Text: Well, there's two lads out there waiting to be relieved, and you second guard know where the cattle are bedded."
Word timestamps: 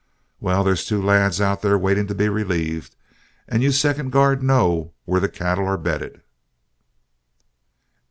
Well, 0.39 0.63
there's 0.63 0.83
two 0.85 0.99
lads 0.99 1.39
out 1.39 1.61
there 1.61 1.77
waiting 1.77 2.07
to 2.07 2.15
be 2.15 2.27
relieved, 2.27 2.95
and 3.47 3.61
you 3.61 3.71
second 3.71 4.11
guard 4.11 4.41
know 4.41 4.93
where 5.05 5.19
the 5.19 5.29
cattle 5.29 5.67
are 5.67 5.77
bedded." 5.77 6.23